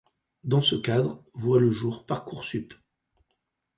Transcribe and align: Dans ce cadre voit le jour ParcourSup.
Dans 0.43 0.61
ce 0.61 0.73
cadre 0.75 1.23
voit 1.35 1.59
le 1.59 1.69
jour 1.69 2.07
ParcourSup. 2.07 2.73